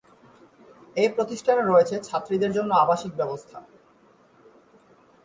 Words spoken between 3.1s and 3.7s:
ব্যবস্থা।